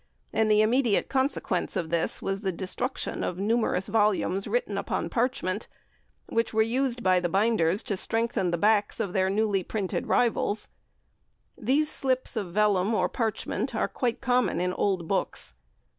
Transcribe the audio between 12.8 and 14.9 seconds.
or parchment are quite common in